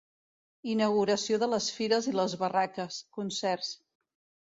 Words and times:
Inauguració 0.75 1.39
de 1.45 1.51
les 1.53 1.69
fires 1.77 2.09
i 2.15 2.17
les 2.25 2.37
barraques, 2.43 3.01
concerts. 3.19 3.75